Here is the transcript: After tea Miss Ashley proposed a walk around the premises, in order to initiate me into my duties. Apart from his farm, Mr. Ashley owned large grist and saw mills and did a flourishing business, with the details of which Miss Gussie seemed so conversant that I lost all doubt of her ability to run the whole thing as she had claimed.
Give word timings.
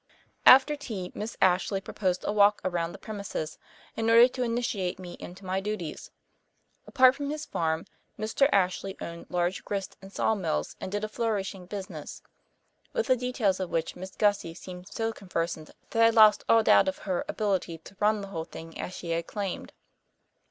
After 0.47 0.75
tea 0.75 1.11
Miss 1.13 1.37
Ashley 1.43 1.79
proposed 1.79 2.23
a 2.25 2.31
walk 2.31 2.59
around 2.65 2.91
the 2.91 2.97
premises, 2.97 3.59
in 3.95 4.09
order 4.09 4.27
to 4.29 4.41
initiate 4.41 4.97
me 4.97 5.15
into 5.19 5.45
my 5.45 5.59
duties. 5.61 6.09
Apart 6.87 7.13
from 7.13 7.29
his 7.29 7.45
farm, 7.45 7.85
Mr. 8.17 8.49
Ashley 8.51 8.97
owned 8.99 9.27
large 9.29 9.63
grist 9.63 9.97
and 10.01 10.11
saw 10.11 10.33
mills 10.33 10.75
and 10.81 10.91
did 10.91 11.03
a 11.03 11.07
flourishing 11.07 11.67
business, 11.67 12.23
with 12.93 13.05
the 13.05 13.15
details 13.15 13.59
of 13.59 13.69
which 13.69 13.95
Miss 13.95 14.15
Gussie 14.15 14.55
seemed 14.55 14.87
so 14.87 15.13
conversant 15.13 15.69
that 15.91 16.03
I 16.03 16.09
lost 16.09 16.43
all 16.49 16.63
doubt 16.63 16.87
of 16.87 16.97
her 17.05 17.23
ability 17.29 17.77
to 17.77 17.95
run 17.99 18.21
the 18.21 18.29
whole 18.29 18.45
thing 18.45 18.79
as 18.81 18.95
she 18.95 19.11
had 19.11 19.27
claimed. 19.27 19.71